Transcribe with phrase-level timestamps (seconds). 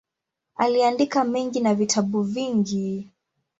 [0.55, 3.09] Aliandika mengi na vitabu vingi.